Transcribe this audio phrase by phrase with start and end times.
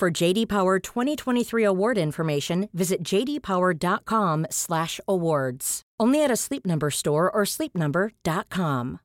[0.00, 5.82] For JD Power 2023 award information, visit jdpower.com/awards.
[6.00, 8.96] Only at a Sleep Number store or sleepnumber.com.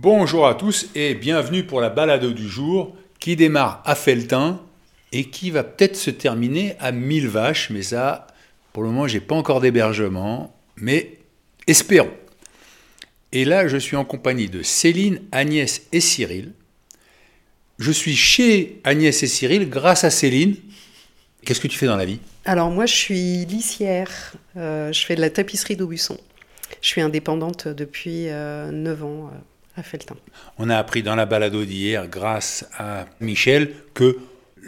[0.00, 4.58] Bonjour à tous et bienvenue pour la balado du jour qui démarre à Feltin
[5.12, 8.26] et qui va peut-être se terminer à 1000 vaches, mais ça,
[8.72, 11.18] pour le moment, j'ai pas encore d'hébergement, mais
[11.66, 12.08] espérons.
[13.32, 16.54] Et là, je suis en compagnie de Céline, Agnès et Cyril.
[17.78, 20.56] Je suis chez Agnès et Cyril grâce à Céline.
[21.44, 22.20] Qu'est-ce que tu fais dans la vie?
[22.46, 24.10] Alors moi, je suis lissière.
[24.56, 26.16] Euh, je fais de la tapisserie d'Aubusson.
[26.80, 30.16] Je suis indépendante depuis euh, 9 ans euh, à Feltin.
[30.58, 34.18] On a appris dans la balado d'hier, grâce à Michel, que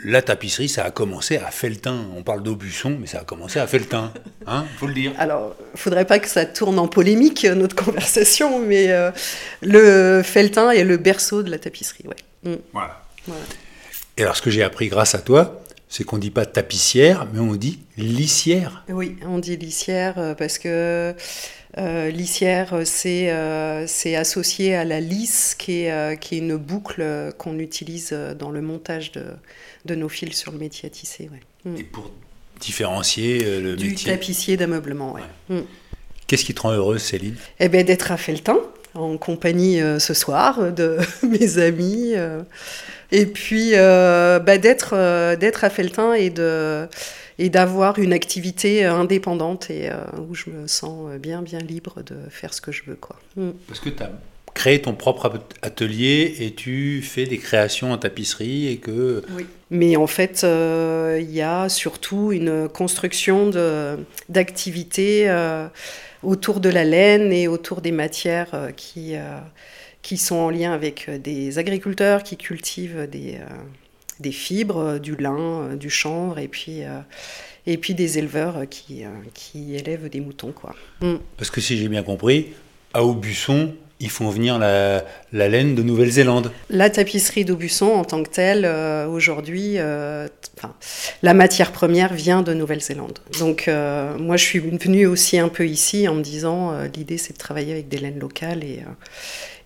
[0.04, 2.06] la tapisserie, ça a commencé à Feltin.
[2.14, 4.12] On parle d'Aubusson, mais ça a commencé à Feltin.
[4.50, 5.12] Hein, faut le dire.
[5.19, 8.88] Alors, faudrait pas que ça tourne en polémique, euh, notre conversation, mais
[9.60, 12.16] le Feltin est le berceau de la tapisserie, ouais.
[12.50, 12.56] Mm.
[12.72, 13.02] Voilà.
[13.27, 13.42] Voilà.
[14.16, 17.41] Et alors, ce que j'ai appris grâce à toi, c'est qu'on dit pas tapissière, mais
[17.41, 18.84] on dit lissière.
[18.88, 21.14] Oui, on dit lissière euh, parce que
[21.78, 26.56] euh, lissière, euh, c'est euh, associé à la lisse, qui est, euh, qui est une
[26.56, 29.25] boucle qu'on utilise dans le montage de,
[29.84, 31.30] de nos fils sur le métier à tisser.
[31.32, 31.70] ouais.
[31.70, 31.77] Mm.
[31.78, 32.10] Et pour
[32.60, 34.12] différencier le Du métier.
[34.12, 35.22] tapissier d'ameublement, ouais.
[35.48, 35.60] Mm.
[36.27, 37.36] Qu'est-ce qui te rend heureuse, Céline?
[37.60, 38.58] Eh bien, d'être à Feltin,
[38.94, 42.12] en compagnie euh, ce soir euh, de mes amis.
[42.17, 42.41] euh,
[43.11, 46.86] et puis, bah, d'être d'être à Feltin et de
[47.39, 49.89] et d'avoir une activité indépendante et
[50.28, 53.16] où je me sens bien, bien libre de faire ce que je veux, quoi.
[53.37, 53.50] Mm.
[53.66, 54.10] Parce que tu as
[54.53, 59.22] créé ton propre at- atelier et tu fais des créations en tapisserie et que
[59.71, 63.97] Mais en fait, il y a surtout une construction de-
[64.28, 65.28] d'activités
[66.22, 69.38] autour de la laine et autour des matières euh, qui, euh,
[70.02, 73.38] qui sont en lien avec euh, des agriculteurs qui cultivent des,
[74.20, 76.82] des fibres, du lin, du chanvre, et puis,
[77.66, 80.52] et puis des éleveurs qui, qui élèvent des moutons.
[80.52, 80.74] Quoi.
[81.36, 82.48] Parce que si j'ai bien compris,
[82.92, 86.53] à Aubusson, ils font venir la, la laine de Nouvelle-Zélande.
[86.70, 90.75] La tapisserie d'Aubusson, en tant que telle, euh, aujourd'hui, euh, enfin,
[91.22, 93.19] la matière première vient de Nouvelle-Zélande.
[93.41, 97.19] Donc, euh, moi, je suis venue aussi un peu ici en me disant, euh, l'idée,
[97.19, 98.92] c'est de travailler avec des laines locales et, euh,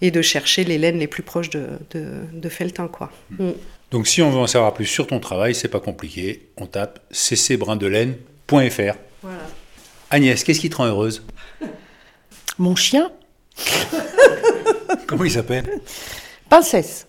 [0.00, 3.10] et de chercher les laines les plus proches de, de, de Feltin, quoi.
[3.38, 3.50] Mm.
[3.90, 6.48] Donc si on veut en savoir plus sur ton travail, c'est pas compliqué.
[6.56, 8.96] On tape ccbrindelaine.fr.
[9.22, 9.38] Voilà.
[10.08, 11.22] Agnès, qu'est-ce qui te rend heureuse?
[12.58, 13.12] Mon chien,
[15.06, 15.80] Comment il s'appelle?
[16.48, 17.06] Princesse.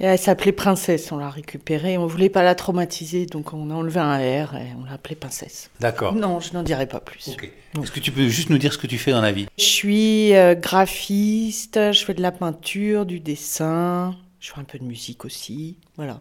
[0.00, 1.98] Et elle s'appelait Princesse, on l'a récupérée.
[1.98, 5.14] On voulait pas la traumatiser, donc on a enlevé un R et on l'a appelée
[5.14, 5.70] Princesse.
[5.78, 6.14] D'accord.
[6.14, 7.28] Non, je n'en dirai pas plus.
[7.28, 7.50] Ok.
[7.82, 9.46] Est-ce que tu peux juste nous dire ce que tu fais dans la vie?
[9.58, 14.78] Je suis euh, graphiste, je fais de la peinture, du dessin, je fais un peu
[14.78, 15.76] de musique aussi.
[15.96, 16.20] Voilà.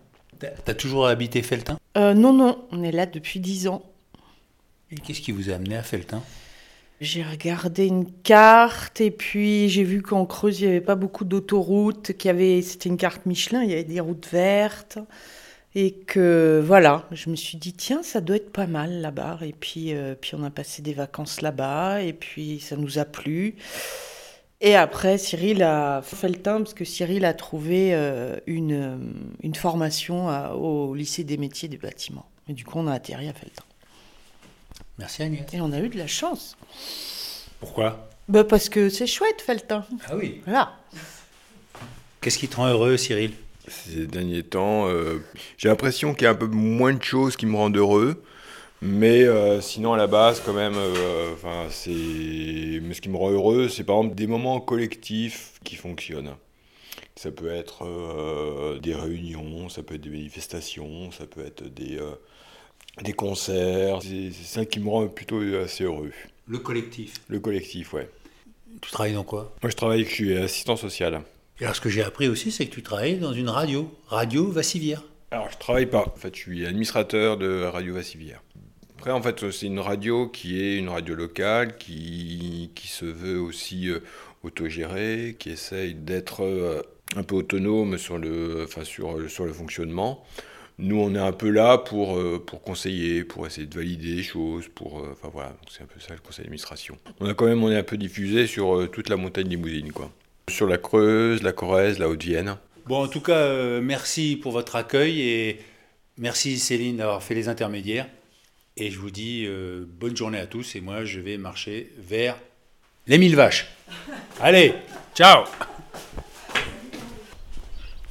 [0.66, 1.78] T'as toujours habité Feltin?
[1.98, 3.84] Euh, non, non, on est là depuis dix ans.
[4.92, 6.22] Et Qu'est-ce qui vous a amené à Feltin?
[7.02, 11.24] J'ai regardé une carte et puis j'ai vu qu'en Creuse, il n'y avait pas beaucoup
[11.24, 15.00] d'autoroutes, avait, c'était une carte Michelin, il y avait des routes vertes.
[15.76, 19.40] Et que voilà, je me suis dit, tiens, ça doit être pas mal là-bas.
[19.44, 23.06] Et puis, euh, puis on a passé des vacances là-bas et puis ça nous a
[23.06, 23.56] plu.
[24.62, 29.56] Et après, Cyril a fait le temps parce que Cyril a trouvé euh, une, une
[29.56, 32.26] formation au lycée des métiers du bâtiment.
[32.50, 33.64] Et du coup, on a atterri à Feltin.
[35.00, 35.46] Merci Agnès.
[35.54, 36.58] Et on a eu de la chance.
[37.62, 38.10] Pourquoi?
[38.28, 39.86] Bah parce que c'est chouette, Feltin.
[40.08, 40.42] Ah oui.
[40.46, 40.74] Voilà.
[42.20, 43.32] Qu'est-ce qui te rend heureux, Cyril?
[43.70, 45.24] Ces derniers temps, euh,
[45.58, 48.22] j'ai l'impression qu'il y a un peu moins de choses qui me rendent heureux.
[48.82, 51.92] Mais euh, sinon, à la base, quand même, euh, enfin, c'est...
[52.82, 56.36] mais ce qui me rend heureux, c'est par exemple des moments collectifs qui fonctionnent.
[57.16, 61.98] Ça peut être euh, des réunions, ça peut être des manifestations, ça peut être des,
[61.98, 62.16] euh,
[63.02, 64.02] des concerts.
[64.02, 66.12] C'est ça qui me rend plutôt assez heureux.
[66.48, 67.14] Le collectif.
[67.28, 68.10] Le collectif, ouais.
[68.82, 69.56] Tu travailles dans quoi?
[69.62, 71.22] Moi, je travaille, je suis assistant social.
[71.60, 74.50] Et alors, ce que j'ai appris aussi, c'est que tu travailles dans une radio, Radio
[74.50, 75.04] Vassivière.
[75.32, 76.06] Alors, je travaille pas.
[76.06, 78.42] En fait, je suis administrateur de Radio Vassivière.
[78.98, 83.40] Après, en fait, c'est une radio qui est une radio locale, qui, qui se veut
[83.40, 84.00] aussi euh,
[84.44, 86.82] autogérée, qui essaye d'être euh,
[87.16, 90.26] un peu autonomes sur le, enfin, sur, sur le fonctionnement.
[90.82, 94.24] Nous, on est un peu là pour, euh, pour conseiller, pour essayer de valider les
[94.24, 96.98] choses, pour, euh, enfin voilà, c'est un peu ça le conseil d'administration.
[97.20, 99.92] On a quand même, on est un peu diffusé sur euh, toute la montagne limousine,
[99.92, 100.10] quoi.
[100.50, 102.56] Sur la Creuse, la Corrèze, la Haute-Vienne.
[102.86, 105.60] Bon, en tout cas, merci pour votre accueil et
[106.18, 108.08] merci Céline d'avoir fait les intermédiaires.
[108.78, 109.48] Et je vous dis
[110.00, 112.36] bonne journée à tous et moi, je vais marcher vers
[113.06, 113.68] les mille vaches.
[114.42, 114.74] Allez,
[115.14, 115.44] ciao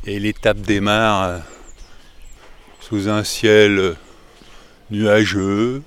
[0.07, 1.43] Et l'étape démarre
[2.89, 3.97] sous un ciel
[4.91, 5.83] nuageux,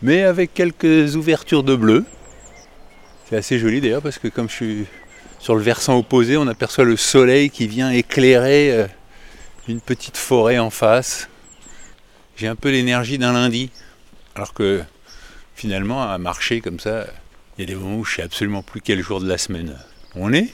[0.00, 2.06] mais avec quelques ouvertures de bleu.
[3.28, 4.86] C'est assez joli d'ailleurs parce que comme je suis
[5.40, 8.86] sur le versant opposé, on aperçoit le soleil qui vient éclairer euh,
[9.68, 11.28] une petite forêt en face.
[12.38, 13.70] J'ai un peu l'énergie d'un lundi,
[14.34, 14.82] alors que
[15.54, 17.06] finalement à marcher comme ça,
[17.58, 19.76] il y a des moments où je sais absolument plus quel jour de la semaine
[20.14, 20.48] on est.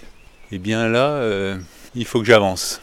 [0.50, 1.56] Et bien là, euh,
[1.94, 2.80] il faut que j'avance.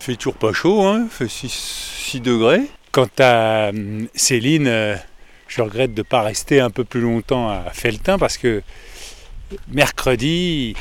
[0.00, 2.62] Fait toujours pas chaud, hein, fait 6, degrés.
[2.92, 4.96] Quant à hum, Céline, euh,
[5.48, 8.62] je regrette de ne pas rester un peu plus longtemps à Feltin parce que
[9.68, 10.74] mercredi,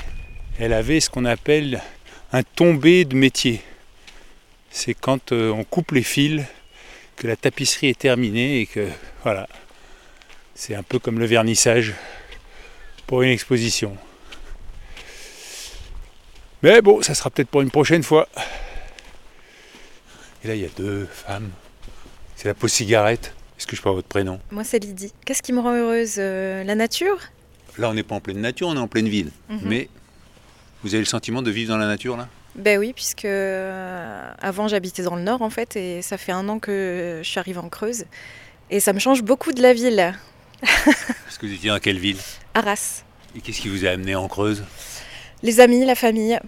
[0.60, 1.82] elle avait ce qu'on appelle
[2.32, 3.62] un tombé de métier.
[4.70, 6.44] C'est quand euh, on coupe les fils,
[7.16, 8.88] que la tapisserie est terminée et que
[9.24, 9.48] voilà,
[10.54, 11.94] c'est un peu comme le vernissage
[13.08, 13.98] pour une exposition.
[16.64, 18.28] Mais bon, ça sera peut-être pour une prochaine fois.
[20.48, 21.50] Et là, il y a deux femmes.
[22.38, 23.34] C'est la pause cigarette.
[23.60, 24.40] Est-ce que je peux avoir votre prénom?
[24.50, 25.12] Moi, c'est Lydie.
[25.26, 27.18] Qu'est-ce qui me rend heureuse euh, La nature?
[27.78, 29.32] Là, on n'est pas en pleine nature, on est en pleine ville.
[29.50, 29.60] Mhm.
[29.66, 29.90] Mais
[30.84, 32.30] vous avez le sentiment de vivre dans la nature, là?
[32.56, 36.48] Ben oui, puisque euh, avant, j'habitais dans le nord, en fait, et ça fait un
[36.48, 38.06] an que je suis arrivée en Creuse.
[38.70, 40.16] Et ça me change beaucoup de la ville.
[40.64, 42.20] Est-ce que vous étiez dans quelle ville?
[42.54, 43.04] Arras.
[43.36, 44.64] Et qu'est-ce qui vous a amené en Creuse?
[45.44, 46.40] Les amis, la famille.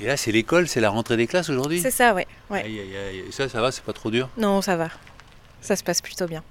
[0.00, 2.26] Et là, c'est l'école, c'est la rentrée des classes aujourd'hui C'est ça, ouais.
[2.50, 2.62] ouais.
[2.62, 3.24] Aïe, aïe, aïe.
[3.30, 4.88] Ça, ça va, c'est pas trop dur Non, ça va.
[5.60, 6.42] Ça se passe plutôt bien.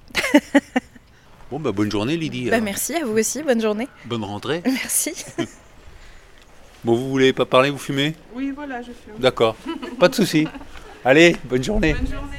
[1.51, 2.50] bon, bah bonne journée, Lydie.
[2.50, 3.88] Bah, merci, à vous aussi, bonne journée.
[4.06, 4.62] Bonne rentrée.
[4.66, 5.13] Merci.
[6.84, 8.16] bon, vous voulez pas parler, vous fumez?
[8.34, 9.19] Oui, voilà, je fume.
[9.19, 9.56] D'accord,
[10.00, 10.48] pas de souci.
[11.06, 11.94] Allez, bonne journée.
[11.94, 12.38] Bonne journée.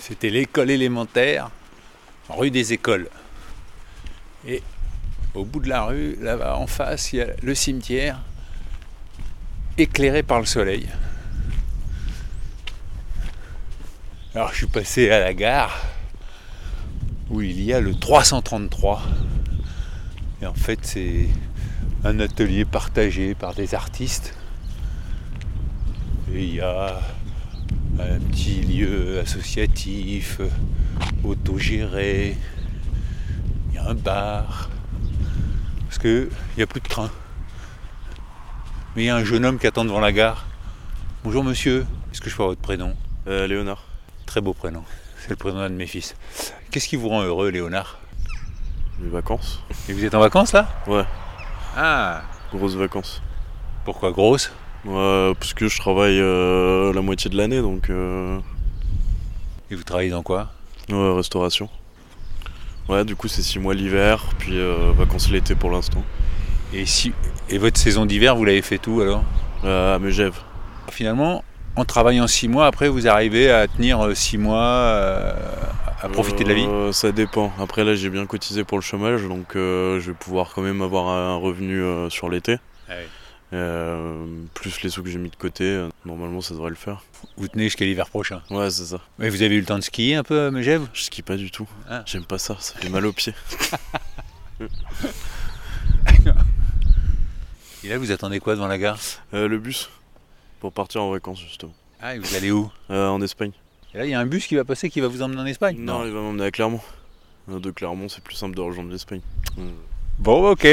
[0.00, 1.50] C'était l'école élémentaire,
[2.28, 3.08] rue des écoles.
[4.46, 4.62] Et
[5.36, 8.20] au bout de la rue, là-bas en face, il y a le cimetière
[9.76, 10.88] éclairé par le soleil.
[14.34, 15.84] Alors je suis passé à la gare
[17.28, 19.02] où il y a le 333.
[20.40, 21.28] Et en fait c'est
[22.04, 24.34] un atelier partagé par des artistes.
[26.32, 26.98] Et il y a
[28.00, 30.40] un petit lieu associatif,
[31.24, 32.36] autogéré.
[33.68, 34.70] Il y a un bar
[35.96, 36.28] parce qu'il
[36.58, 37.10] n'y a plus de train.
[38.94, 40.46] Mais il y a un jeune homme qui attend devant la gare.
[41.24, 42.94] Bonjour monsieur, est-ce que je peux avoir votre prénom?
[43.26, 43.84] Euh, Léonard.
[44.26, 44.82] Très beau prénom,
[45.18, 46.14] c'est le prénom d'un de mes fils.
[46.70, 47.98] Qu'est-ce qui vous rend heureux Léonard?
[49.00, 49.62] Les vacances.
[49.88, 50.68] Et vous êtes en vacances là?
[50.86, 51.04] Ouais.
[51.76, 52.22] Ah
[52.52, 53.22] Grosses vacances.
[53.84, 54.52] Pourquoi grosses?
[54.84, 57.88] Ouais, parce que je travaille euh, la moitié de l'année donc...
[57.88, 58.38] Euh...
[59.70, 60.52] Et vous travaillez dans quoi?
[60.90, 61.68] Ouais, restauration.
[62.88, 66.04] Ouais, du coup, c'est 6 mois l'hiver, puis euh, vacances l'été pour l'instant.
[66.72, 67.12] Et, si...
[67.48, 69.24] Et votre saison d'hiver, vous l'avez fait où alors?
[69.64, 70.36] Euh, À Megève.
[70.90, 71.42] Finalement,
[71.74, 75.32] en travaillant 6 mois, après, vous arrivez à tenir 6 euh, mois, euh,
[76.00, 76.68] à profiter de la vie?
[76.92, 77.52] Ça dépend.
[77.60, 81.08] Après, là, j'ai bien cotisé pour le chômage, donc je vais pouvoir quand même avoir
[81.08, 82.58] un revenu sur l'été.
[82.88, 83.06] Ah oui.
[83.52, 87.04] Euh, plus les sous que j'ai mis de côté, euh, normalement ça devrait le faire.
[87.36, 89.00] Vous tenez jusqu'à l'hiver prochain Ouais, c'est ça.
[89.18, 91.50] Mais vous avez eu le temps de skier un peu Megève Je skie pas du
[91.50, 91.68] tout.
[91.88, 92.02] Ah.
[92.06, 93.34] J'aime pas ça, ça fait mal aux pieds.
[97.84, 98.98] et là, vous attendez quoi devant la gare?
[99.32, 99.90] Euh, Le bus,
[100.60, 101.74] pour partir en vacances justement.
[102.00, 102.70] Ah, et vous allez où?
[102.88, 103.52] En Espagne.
[103.94, 105.46] Et là, il y a un bus qui va passer qui va vous emmener en
[105.46, 105.76] Espagne?
[105.78, 106.80] Non, il va m'emmener à Clermont.
[107.48, 109.20] De Clermont, c'est plus simple de rejoindre l'Espagne.
[110.18, 110.66] Bon, ok.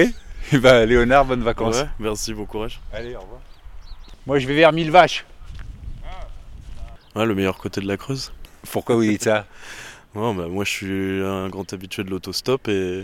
[0.52, 1.82] Et bah, Léonard, bonnes vacances.
[1.82, 2.80] Ouais, merci, bon courage.
[2.92, 3.42] Allez, au revoir.
[4.26, 5.26] Moi, je vais vers Mille Vaches.
[7.16, 8.32] Ouais, le meilleur côté de la Creuse.
[8.72, 9.46] Pourquoi vous dites ça
[10.16, 13.04] bah, Moi, je suis un grand habitué de l'autostop et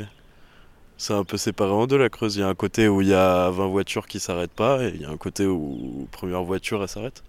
[0.97, 2.35] c'est un peu séparé en deux la Creuse.
[2.35, 4.91] Il y a un côté où il y a 20 voitures qui s'arrêtent pas et
[4.95, 7.23] il y a un côté où première voiture, elle s'arrête.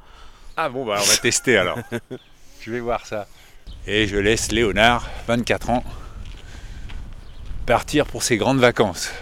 [0.57, 1.79] Ah bon, bah, on va tester alors.
[2.61, 3.27] je vais voir ça.
[3.87, 5.85] Et je laisse Léonard, 24 ans,
[7.67, 9.13] partir pour ses grandes vacances.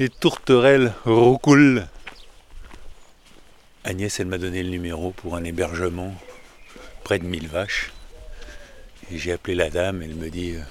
[0.00, 1.86] Les tourterelles roucoulent.
[3.84, 6.14] Agnès, elle m'a donné le numéro pour un hébergement
[7.04, 7.92] près de mille vaches.
[9.10, 10.62] Et j'ai appelé la dame, elle me dit euh,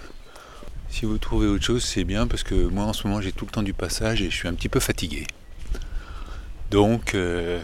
[0.90, 3.46] Si vous trouvez autre chose, c'est bien parce que moi en ce moment j'ai tout
[3.46, 5.28] le temps du passage et je suis un petit peu fatigué.
[6.72, 7.62] Donc euh,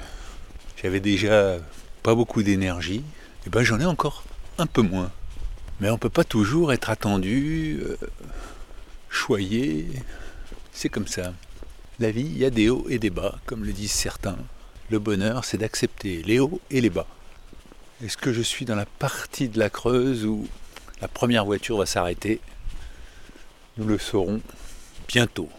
[0.79, 1.57] j'avais déjà
[2.03, 3.01] pas beaucoup d'énergie,
[3.47, 4.23] et ben j'en ai encore
[4.59, 5.11] un peu moins.
[5.79, 7.97] Mais on peut pas toujours être attendu, euh,
[9.09, 9.87] choyé.
[10.71, 11.33] C'est comme ça.
[11.97, 14.37] La vie, il y a des hauts et des bas, comme le disent certains.
[14.89, 17.07] Le bonheur, c'est d'accepter les hauts et les bas.
[18.03, 20.45] Est-ce que je suis dans la partie de la Creuse où
[20.99, 22.41] la première voiture va s'arrêter?
[23.77, 24.41] Nous le saurons
[25.07, 25.49] bientôt.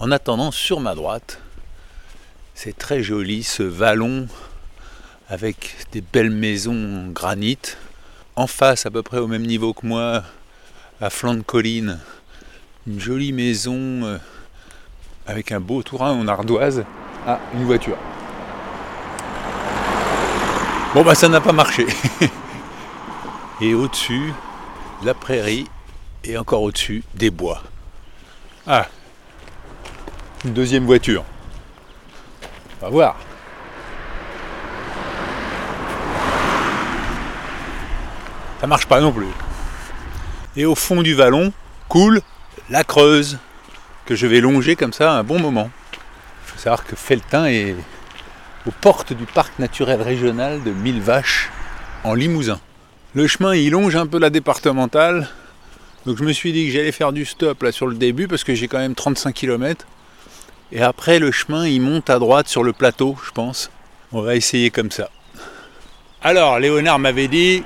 [0.00, 1.40] En attendant, sur ma droite,
[2.54, 4.26] c'est très joli ce vallon
[5.28, 7.58] avec des belles maisons en granit.
[8.34, 10.24] En face, à peu près au même niveau que moi,
[11.00, 12.00] à flanc de colline,
[12.88, 14.18] une jolie maison euh,
[15.30, 16.84] avec un beau tourin en ardoise.
[17.26, 17.96] à une voiture.
[20.94, 21.86] Bon bah ça n'a pas marché.
[23.60, 24.32] Et au-dessus,
[25.02, 25.66] la prairie
[26.24, 27.62] et encore au-dessus, des bois.
[28.66, 28.86] Ah,
[30.44, 31.24] une deuxième voiture.
[32.80, 33.16] On va voir.
[38.60, 39.28] Ça marche pas non plus.
[40.56, 41.52] Et au fond du vallon
[41.88, 42.20] coule
[42.70, 43.38] la Creuse,
[44.16, 45.70] je vais longer comme ça un bon moment.
[45.92, 47.76] Il faut savoir que Feltin est
[48.66, 51.50] aux portes du parc naturel régional de Mille Vaches
[52.04, 52.60] en Limousin.
[53.14, 55.28] Le chemin il longe un peu la départementale,
[56.06, 58.44] donc je me suis dit que j'allais faire du stop là sur le début parce
[58.44, 59.86] que j'ai quand même 35 km.
[60.72, 63.70] Et après le chemin il monte à droite sur le plateau, je pense.
[64.12, 65.10] On va essayer comme ça.
[66.22, 67.62] Alors Léonard m'avait dit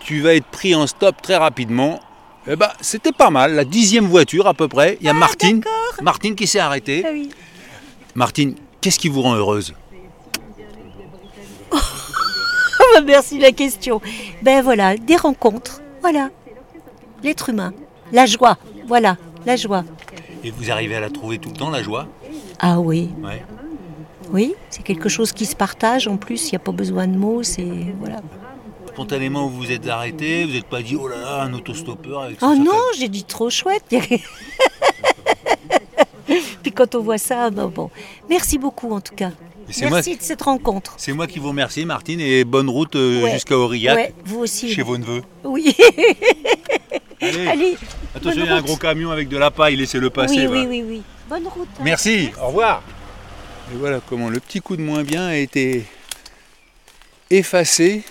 [0.00, 2.00] tu vas être pris en stop très rapidement.
[2.48, 4.96] Eh ben, c'était pas mal, la dixième voiture à peu près.
[5.00, 5.62] Il y a Martine,
[6.02, 7.02] Martine qui s'est arrêtée.
[7.06, 7.28] Ah oui.
[8.14, 9.74] Martine, qu'est-ce qui vous rend heureuse?
[12.98, 14.00] Oh, Merci de la question.
[14.42, 15.80] Ben voilà, des rencontres.
[16.02, 16.30] Voilà.
[17.22, 17.72] L'être humain.
[18.12, 18.58] La joie.
[18.86, 19.84] Voilà, la joie.
[20.44, 22.06] Et vous arrivez à la trouver tout le temps, la joie?
[22.60, 23.42] Ah oui, Ouais.
[24.30, 26.06] oui, c'est quelque chose qui se partage.
[26.06, 27.42] En plus, il n'y a pas besoin de mots.
[27.42, 27.66] C'est
[27.98, 28.20] voilà.
[28.96, 32.38] Spontanément, vous vous êtes arrêté, vous n'êtes pas dit oh là là, un autostoppeur avec
[32.40, 33.84] Oh non, j'ai dit trop chouette.
[36.62, 37.90] Puis quand on voit ça, ben bon.
[38.30, 39.32] Merci beaucoup en tout cas.
[39.82, 40.94] moi, Merci de cette rencontre.
[40.96, 43.32] c'est moi qui vous remercie, Martine, et bonne route euh, Ouais.
[43.32, 44.72] jusqu'à Aurillac, Ouais, vous aussi.
[44.72, 45.22] chez vos neveux.
[45.44, 45.76] Oui.
[47.20, 47.76] Allez, Allez.
[48.14, 50.46] attention, il y a un gros camion avec de la paille, laissez-le passer.
[50.48, 51.02] oui, oui, oui, oui.
[51.28, 51.68] Bonne route.
[51.78, 51.82] hein.
[51.84, 52.82] Merci, au revoir.
[53.70, 55.84] Et voilà comment le petit coup de moins bien a été
[57.30, 58.02] effacé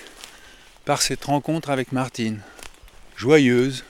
[0.86, 2.40] par cette rencontre avec Martine.
[3.18, 3.84] Joyeuse,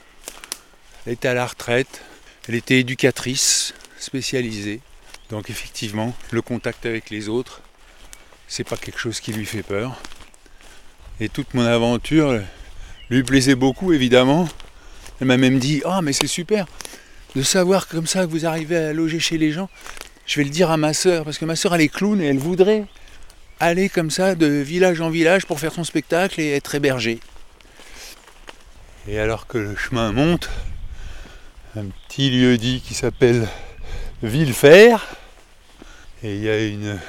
[1.06, 2.02] elle était à la retraite,
[2.48, 4.80] elle était éducatrice spécialisée.
[5.30, 7.62] Donc effectivement, le contact avec les autres,
[8.48, 10.00] c'est pas quelque chose qui lui fait peur.
[11.20, 12.42] Et toute mon aventure
[13.10, 14.48] lui plaisait beaucoup évidemment.
[15.20, 16.66] Elle m'a même dit "Ah mais c'est super
[17.36, 19.70] de savoir comme ça que vous arrivez à loger chez les gens.
[20.26, 22.26] Je vais le dire à ma sœur, parce que ma sœur elle est clown et
[22.26, 22.86] elle voudrait
[23.60, 27.20] aller comme ça de village en village pour faire son spectacle et être hébergée.
[29.08, 30.50] Et alors que le chemin monte,
[31.76, 33.48] un petit lieu dit qui s'appelle
[34.24, 34.98] Villefer,
[36.24, 37.00] et il y a une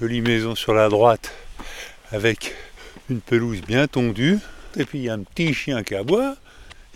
[0.00, 1.32] jolie maison sur la droite
[2.10, 2.54] avec
[3.10, 4.38] une pelouse bien tondue,
[4.76, 6.36] et puis il y a un petit chien qui aboie,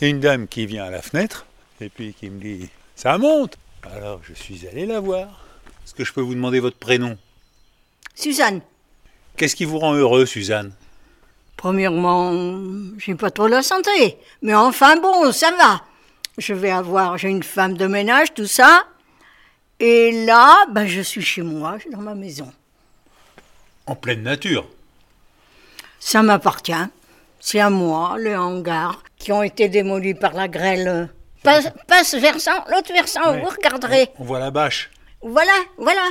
[0.01, 1.47] et une dame qui vient à la fenêtre,
[1.81, 3.59] et puis qui me dit Ça monte
[3.95, 5.45] Alors je suis allé la voir.
[5.85, 7.19] Est-ce que je peux vous demander votre prénom?
[8.17, 8.61] Suzanne,
[9.37, 10.73] Qu'est-ce qui vous rend heureux, Suzanne?
[11.59, 12.33] Premièrement,
[12.99, 15.83] j'ai pas trop la santé, mais enfin bon, ça va.
[16.39, 18.85] Je vais avoir, j'ai une femme de ménage, tout ça.
[19.79, 22.51] Et là, ben, je suis chez moi, dans ma maison.
[23.87, 24.67] En pleine nature.
[26.01, 26.73] Ça m'appartient.
[27.41, 31.11] C'est à moi, le hangar, qui ont été démolis par la grêle.
[31.43, 33.41] Passe, passe versant, l'autre versant, Ouais.
[33.41, 34.09] vous regarderez.
[34.19, 34.91] On voit la bâche.
[35.23, 36.09] Voilà, voilà.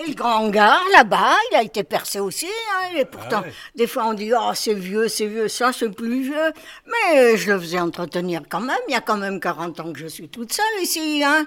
[0.00, 2.46] Et le grand hangar, là-bas, il a été percé aussi.
[2.46, 3.52] hein, et pourtant, Ah ouais.
[3.76, 6.52] des fois, on dit, oh, c'est vieux, c'est vieux, ça, c'est plus vieux.
[6.86, 8.76] Mais je le faisais entretenir quand même.
[8.88, 11.22] Il y a quand même 40 ans que je suis toute seule ici.
[11.24, 11.46] Hein.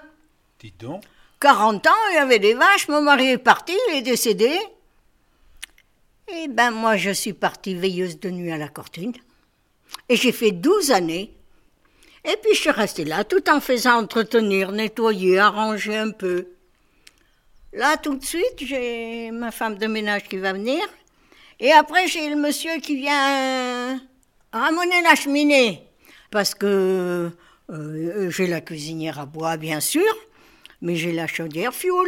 [0.61, 1.03] Dites donc.
[1.41, 2.87] 40 ans, il y avait des vaches.
[2.87, 4.57] Mon mari est parti, il est décédé.
[6.29, 9.13] Et ben, moi, je suis partie veilleuse de nuit à la Cortine.
[10.09, 11.33] Et j'ai fait 12 années.
[12.25, 16.47] Et puis, je suis restée là, tout en faisant entretenir, nettoyer, arranger un peu.
[17.73, 20.81] Là, tout de suite, j'ai ma femme de ménage qui va venir.
[21.59, 23.99] Et après, j'ai le monsieur qui vient
[24.53, 25.83] ramener la cheminée.
[26.31, 27.31] Parce que
[27.69, 30.13] euh, j'ai la cuisinière à bois, bien sûr,
[30.81, 32.07] mais j'ai la chaudière fioul.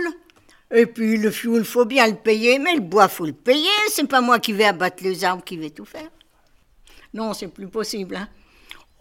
[0.72, 3.68] Et puis le fioul, faut bien le payer, mais le bois, faut le payer.
[3.90, 6.10] C'est pas moi qui vais abattre les arbres qui vais tout faire.
[7.14, 8.16] Non, c'est plus possible.
[8.16, 8.28] Hein.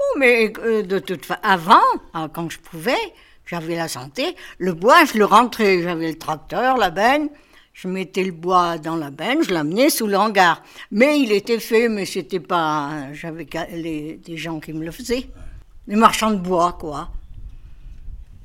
[0.01, 1.83] Oh, mais euh, de toute façon, avant,
[2.15, 2.97] hein, quand je pouvais,
[3.49, 7.29] j'avais la santé, le bois, je le rentrais, j'avais le tracteur, la benne,
[7.73, 10.63] je mettais le bois dans la benne, je l'amenais sous le hangar.
[10.91, 13.13] Mais il était fait, mais c'était pas.
[13.13, 15.29] J'avais des gens qui me le faisaient.
[15.87, 17.11] Les marchands de bois, quoi.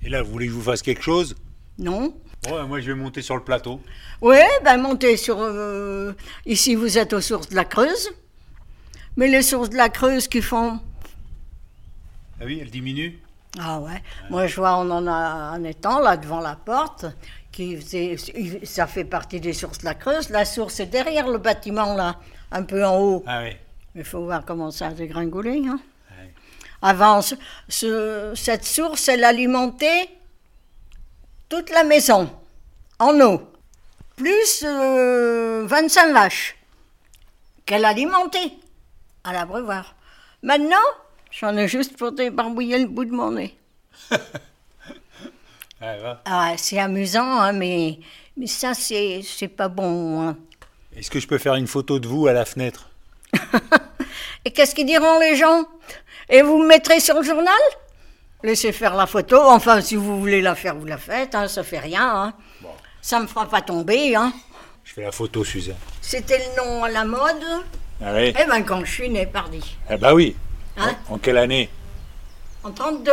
[0.04, 1.36] Et là, vous voulez que je vous fasse quelque chose?
[1.78, 2.14] Non
[2.52, 3.80] Ouais, moi je vais monter sur le plateau.
[4.22, 5.38] Oui, ben montez sur.
[5.40, 6.12] euh,
[6.46, 8.12] ici, vous êtes aux sources de la Creuse.
[9.16, 10.80] Mais les sources de la Creuse qui font.
[12.40, 13.18] Ah oui, elle diminue
[13.60, 14.02] Ah ouais.
[14.30, 17.06] Moi, je vois, on en a un étang là devant la porte.
[17.52, 18.18] Qui faisait-
[18.66, 20.30] ça fait partie des sources de la Creuse.
[20.32, 22.16] La source est derrière le bâtiment là,
[22.52, 23.24] un peu en haut.
[23.28, 23.56] Ah oui.
[23.94, 25.62] Il faut voir comment ça a dégringolé.
[25.68, 25.80] Hein.
[26.82, 27.36] Avant, ce-
[27.70, 30.10] ce- cette source, elle alimentait
[31.48, 32.28] toute la maison
[33.00, 33.42] en eau,
[34.16, 36.56] plus euh, 25 vaches
[37.68, 38.52] qu'elle alimentait
[39.24, 39.96] à l'abreuvoir.
[40.42, 40.76] Maintenant,
[41.40, 43.56] j'en ai juste pour débarbouiller le bout de mon nez.
[46.26, 48.00] Ah, c'est amusant, hein, mais,
[48.38, 50.22] mais ça, c'est c'est pas bon.
[50.22, 50.38] hein.
[50.96, 52.88] Est-ce que je peux faire une photo de vous à la fenêtre?
[54.46, 55.66] Et qu'est-ce qu'ils diront les gens?
[56.30, 57.54] Et vous me mettrez sur le journal?
[58.44, 59.38] Laissez faire la photo.
[59.42, 61.36] Enfin, si vous voulez la faire, vous la faites.
[61.36, 62.08] Hein, ça fait rien.
[62.28, 62.34] Hein.
[63.02, 64.16] Ça me fera pas tomber.
[64.16, 64.32] Hein.
[64.86, 65.76] Je fais la photo, Suzanne.
[66.02, 67.44] C'était le nom à la mode?
[68.02, 69.76] Ah oui Eh ben, quand je suis née, pardi.
[69.90, 70.36] Ah bah oui.
[70.78, 71.70] Hein En quelle année
[72.64, 73.12] En 32.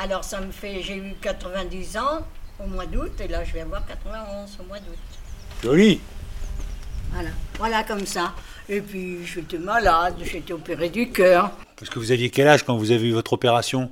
[0.00, 0.82] Alors, ça me fait.
[0.82, 2.26] J'ai eu 90 ans
[2.62, 3.12] au mois d'août.
[3.20, 4.98] Et là, je vais avoir 91 au mois d'août.
[5.62, 6.00] Joli.
[7.12, 7.30] Voilà.
[7.58, 8.34] Voilà comme ça.
[8.68, 10.16] Et puis, j'étais malade.
[10.22, 11.50] J'étais opérée du cœur.
[11.78, 13.90] Parce que vous aviez quel âge quand vous avez eu votre opération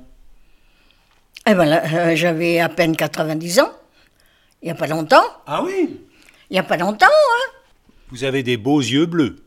[1.47, 3.71] Eh ben, là, euh, j'avais à peine 90 ans.
[4.61, 5.23] Il n'y a pas longtemps.
[5.45, 6.01] Ah oui
[6.49, 7.51] Il n'y a pas longtemps, hein.
[8.09, 9.37] Vous avez des beaux yeux bleus.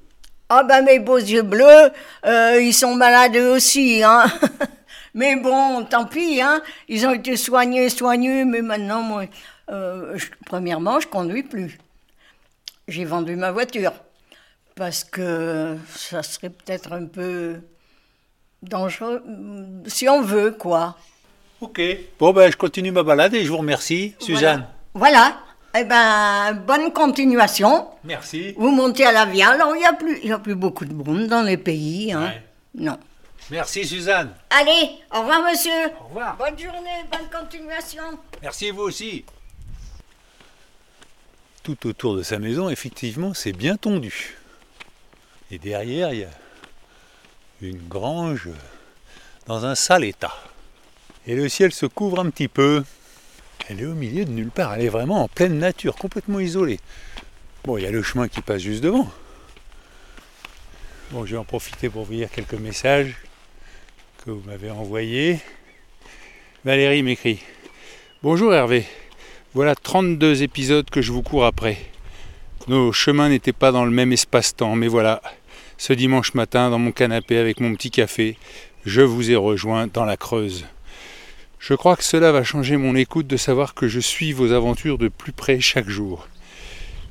[0.48, 1.90] Ah ben mes beaux yeux bleus,
[2.24, 4.24] euh, ils sont malades eux aussi, hein.
[5.14, 6.62] mais bon, tant pis, hein.
[6.88, 9.24] Ils ont été soignés, soignés, mais maintenant, moi,
[9.70, 11.76] euh, je- premièrement, je conduis plus.
[12.88, 13.92] J'ai vendu ma voiture
[14.74, 17.60] parce que ça serait peut-être un peu
[18.62, 19.22] dangereux,
[19.86, 20.96] si on veut, quoi.
[21.60, 21.80] Ok.
[22.18, 24.66] Bon ben je continue ma balade et je vous remercie, Suzanne.
[24.94, 25.38] Voilà.
[25.76, 27.88] Eh ben, bonne continuation.
[28.04, 28.54] Merci.
[28.56, 29.50] Vous montez à la Via.
[29.50, 32.12] Alors, il n'y a, plus- il y a plus beaucoup de brume dans les pays.
[32.12, 32.22] Hein.
[32.26, 32.42] Ouais.
[32.74, 32.98] Non.
[33.50, 34.34] Merci Suzanne.
[34.50, 35.70] Allez, au revoir, monsieur.
[36.02, 36.36] Au revoir.
[36.36, 38.02] Bonne journée, bonne continuation.
[38.42, 39.24] Merci vous aussi.
[41.62, 44.36] Tout autour de sa maison, effectivement, c'est bien tondu.
[45.50, 46.28] Et derrière, il y a
[47.62, 48.48] une grange
[49.46, 50.34] dans un sale état.
[51.26, 52.84] Et le ciel se couvre un petit peu.
[53.68, 54.74] Elle est au milieu de nulle part.
[54.74, 56.80] Elle est vraiment en pleine nature, complètement isolée.
[57.64, 59.08] Bon, il y a le chemin qui passe juste devant.
[61.10, 63.14] Bon, je vais en profiter pour vous lire quelques messages
[64.24, 65.40] que vous m'avez envoyés.
[66.64, 67.40] Valérie m'écrit
[68.22, 68.84] Bonjour Hervé,
[69.54, 71.78] voilà 32 épisodes que je vous cours après.
[72.68, 75.22] Nos chemins n'étaient pas dans le même espace-temps, mais voilà,
[75.78, 78.36] ce dimanche matin, dans mon canapé avec mon petit café,
[78.84, 80.66] je vous ai rejoint dans la Creuse.
[81.58, 84.96] Je crois que cela va changer mon écoute de savoir que je suis vos aventures
[84.96, 86.28] de plus près chaque jour.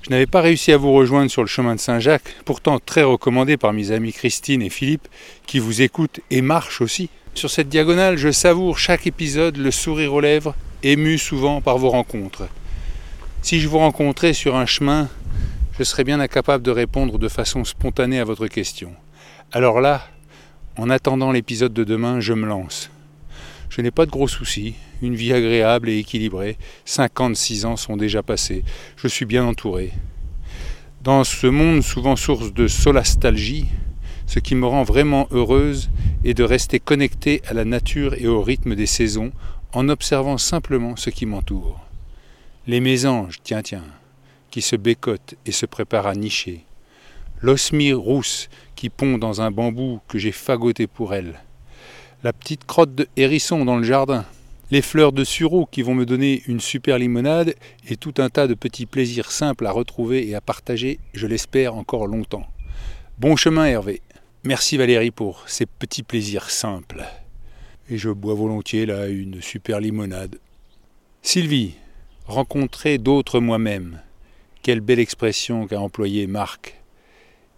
[0.03, 3.57] Je n'avais pas réussi à vous rejoindre sur le chemin de Saint-Jacques, pourtant très recommandé
[3.57, 5.07] par mes amis Christine et Philippe,
[5.45, 7.09] qui vous écoutent et marchent aussi.
[7.33, 11.89] Sur cette diagonale, je savoure chaque épisode, le sourire aux lèvres, ému souvent par vos
[11.89, 12.47] rencontres.
[13.41, 15.09] Si je vous rencontrais sur un chemin,
[15.77, 18.93] je serais bien incapable de répondre de façon spontanée à votre question.
[19.51, 20.07] Alors là,
[20.77, 22.89] en attendant l'épisode de demain, je me lance.
[23.77, 28.23] Je n'ai pas de gros soucis, une vie agréable et équilibrée, 56 ans sont déjà
[28.23, 28.63] passés,
[28.95, 29.93] je suis bien entouré.
[31.03, 33.67] Dans ce monde souvent source de solastalgie,
[34.25, 35.91] ce qui me rend vraiment heureuse
[36.25, 39.31] est de rester connectée à la nature et au rythme des saisons
[39.73, 41.79] en observant simplement ce qui m'entoure.
[42.65, 43.85] Les mésanges, tiens tiens,
[44.49, 46.65] qui se bécotent et se préparent à nicher.
[47.41, 51.39] L'osmie rousse qui pond dans un bambou que j'ai fagoté pour elle.
[52.23, 54.25] La petite crotte de hérisson dans le jardin.
[54.71, 57.53] Les fleurs de sureau qui vont me donner une super limonade
[57.87, 61.75] et tout un tas de petits plaisirs simples à retrouver et à partager, je l'espère
[61.75, 62.47] encore longtemps.
[63.19, 64.01] Bon chemin Hervé.
[64.43, 67.05] Merci Valérie pour ces petits plaisirs simples.
[67.87, 70.39] Et je bois volontiers là une super limonade.
[71.21, 71.75] Sylvie,
[72.25, 74.01] rencontrer d'autres moi-même.
[74.63, 76.76] Quelle belle expression qu'a employée Marc.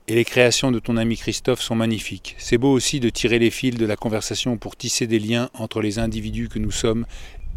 [0.10, 2.36] Et les créations de ton ami Christophe sont magnifiques.
[2.39, 5.84] C'est beau aussi de tirer les fils de la conversation pour tisser des liens entre
[5.84, 7.06] les individus que nous sommes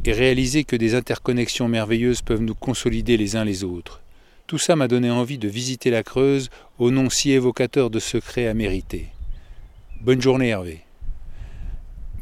[0.05, 4.03] et réaliser que des interconnexions merveilleuses peuvent nous consolider les uns les autres.
[4.47, 8.49] Tout ça m'a donné envie de visiter la Creuse au nom si évocateur de secrets
[8.49, 9.07] à mériter.
[10.03, 10.81] Bonne journée Hervé.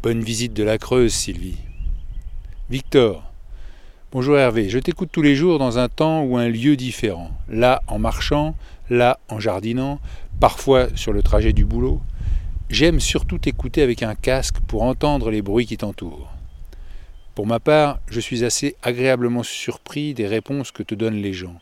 [0.01, 1.59] Bonne visite de la Creuse, Sylvie.
[2.71, 3.25] Victor.
[4.13, 7.33] Bonjour Hervé, je t'écoute tous les jours dans un temps ou un lieu différent.
[7.49, 8.55] Là en marchant,
[8.91, 10.01] là en jardinant,
[10.41, 12.01] parfois sur le trajet du boulot.
[12.69, 16.31] J'aime surtout t'écouter avec un casque pour entendre les bruits qui t'entourent.
[17.35, 21.59] Pour ma part, je suis assez agréablement surpris des réponses que te donnent les gens.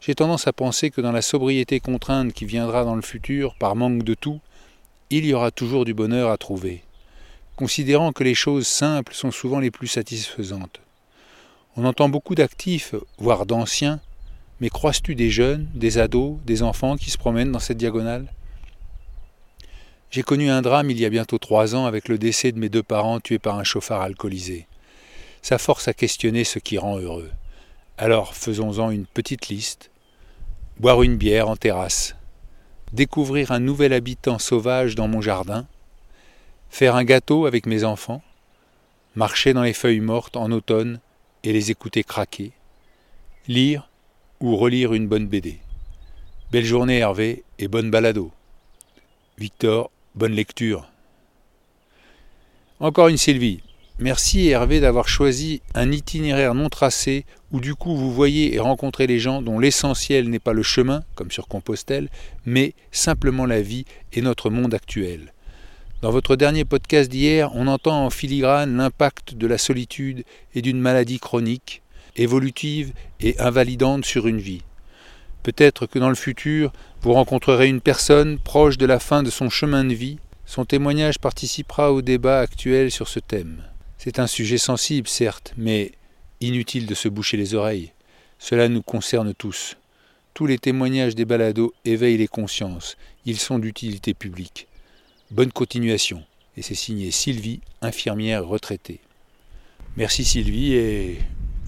[0.00, 3.76] J'ai tendance à penser que dans la sobriété contrainte qui viendra dans le futur par
[3.76, 4.40] manque de tout,
[5.10, 6.82] il y aura toujours du bonheur à trouver,
[7.54, 10.80] considérant que les choses simples sont souvent les plus satisfaisantes.
[11.76, 14.00] On entend beaucoup d'actifs, voire d'anciens,
[14.62, 18.32] mais croises-tu des jeunes, des ados, des enfants qui se promènent dans cette diagonale?
[20.12, 22.68] J'ai connu un drame il y a bientôt trois ans avec le décès de mes
[22.68, 24.68] deux parents tués par un chauffard alcoolisé.
[25.42, 27.32] Ça force à questionner ce qui rend heureux.
[27.98, 29.90] Alors faisons-en une petite liste.
[30.78, 32.14] Boire une bière en terrasse.
[32.92, 35.66] Découvrir un nouvel habitant sauvage dans mon jardin.
[36.70, 38.22] Faire un gâteau avec mes enfants.
[39.16, 41.00] Marcher dans les feuilles mortes en automne
[41.42, 42.52] et les écouter craquer,
[43.48, 43.88] lire
[44.42, 45.60] ou relire une bonne BD.
[46.50, 48.32] Belle journée Hervé et bonne balado.
[49.38, 50.88] Victor, bonne lecture.
[52.80, 53.62] Encore une Sylvie.
[54.00, 59.06] Merci Hervé d'avoir choisi un itinéraire non tracé où du coup vous voyez et rencontrez
[59.06, 62.08] les gens dont l'essentiel n'est pas le chemin, comme sur Compostelle,
[62.44, 65.32] mais simplement la vie et notre monde actuel.
[66.00, 70.24] Dans votre dernier podcast d'hier, on entend en filigrane l'impact de la solitude
[70.56, 71.81] et d'une maladie chronique,
[72.16, 74.62] évolutive et invalidante sur une vie.
[75.42, 79.50] Peut-être que dans le futur, vous rencontrerez une personne proche de la fin de son
[79.50, 80.18] chemin de vie.
[80.46, 83.62] Son témoignage participera au débat actuel sur ce thème.
[83.98, 85.92] C'est un sujet sensible, certes, mais
[86.40, 87.92] inutile de se boucher les oreilles.
[88.38, 89.76] Cela nous concerne tous.
[90.34, 92.96] Tous les témoignages des balados éveillent les consciences.
[93.24, 94.66] Ils sont d'utilité publique.
[95.30, 96.24] Bonne continuation.
[96.56, 99.00] Et c'est signé Sylvie, infirmière retraitée.
[99.96, 101.18] Merci Sylvie et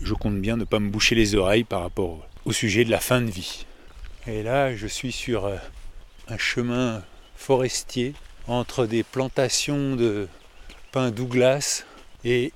[0.02, 3.00] je compte bien ne pas me boucher les oreilles par rapport au sujet de la
[3.00, 3.66] fin de vie.
[4.26, 5.56] Et là, je suis sur euh,
[6.28, 7.02] un chemin
[7.36, 8.14] forestier
[8.46, 10.28] entre des plantations de
[10.92, 11.84] pins Douglas
[12.24, 12.52] et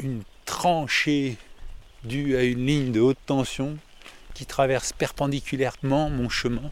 [0.00, 1.36] une tranchée
[2.04, 3.76] due à une ligne de haute tension
[4.34, 6.70] qui traverse perpendiculairement mon chemin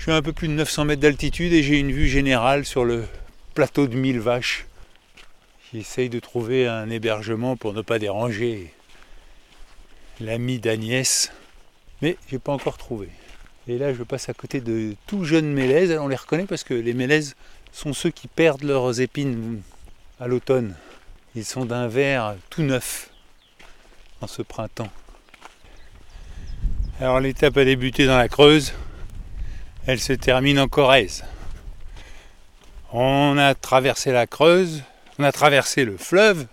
[0.00, 2.64] je suis à un peu plus de 900 mètres d'altitude et j'ai une vue générale
[2.64, 3.04] sur le
[3.52, 4.64] plateau de Mille Vaches.
[5.72, 8.72] J'essaye de trouver un hébergement pour ne pas déranger
[10.20, 11.32] l'ami d'Agnès,
[12.02, 13.08] mais j'ai pas encore trouvé.
[13.68, 15.96] Et là, je passe à côté de tout jeunes mélèzes.
[16.00, 17.36] On les reconnaît parce que les mélèzes
[17.72, 19.62] sont ceux qui perdent leurs épines
[20.18, 20.74] à l'automne.
[21.36, 23.10] Ils sont d'un vert tout neuf
[24.20, 24.90] en ce printemps.
[27.00, 28.72] Alors l'étape a débuté dans la Creuse
[29.86, 31.24] elle se termine en Corrèze.
[32.92, 34.82] On a traversé la Creuse,
[35.20, 36.46] on a traversé le fleuve,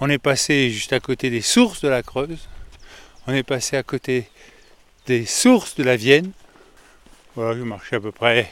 [0.00, 2.48] on est passé juste à côté des sources de la Creuse,
[3.28, 4.28] on est passé à côté
[5.06, 6.32] des sources de la Vienne.
[7.36, 8.50] Voilà, je marchais à peu près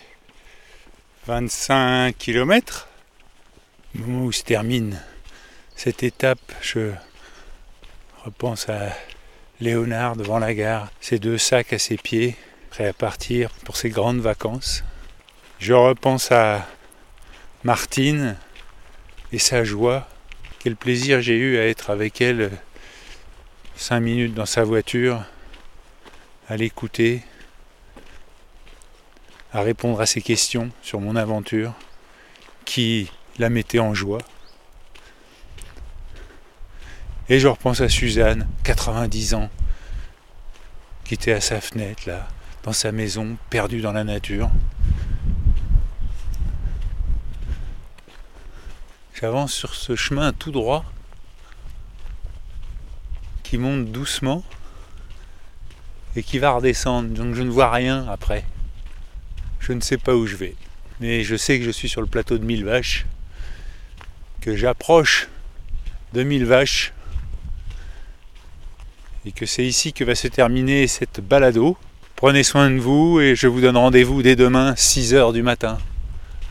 [1.26, 2.86] 25 km.
[3.96, 5.02] Au moment où se termine
[5.74, 6.92] cette étape, je
[8.24, 8.90] repense à
[9.60, 12.36] Léonard devant la gare, ses deux sacs à ses pieds,
[12.70, 14.84] prêt à partir pour ses grandes vacances.
[15.58, 16.68] Je repense à
[17.64, 18.36] Martine
[19.33, 20.09] et sa joie.
[20.59, 22.51] Quel plaisir j'ai eu à être avec elle
[23.77, 25.25] cinq minutes dans sa voiture,
[26.49, 27.23] à l'écouter,
[29.53, 31.73] à répondre à ses questions sur mon aventure
[32.64, 34.21] qui la mettait en joie.
[37.29, 39.51] Et je repense à Suzanne, 90 ans,
[41.05, 42.29] qui était à sa fenêtre là,
[42.64, 44.51] dans sa maison, perdu dans la nature.
[49.20, 50.83] J'avance sur ce chemin tout droit
[53.42, 54.42] qui monte doucement
[56.16, 57.11] et qui va redescendre.
[57.11, 58.46] Donc je ne vois rien après.
[59.59, 60.54] Je ne sais pas où je vais.
[61.00, 63.04] Mais je sais que je suis sur le plateau de Mille Vaches,
[64.40, 65.28] que j'approche
[66.14, 66.94] de Mille Vaches
[69.26, 71.76] et que c'est ici que va se terminer cette balado.
[72.16, 75.76] Prenez soin de vous et je vous donne rendez-vous dès demain, 6h du matin.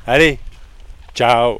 [0.05, 0.37] Allez,
[1.15, 1.59] ciao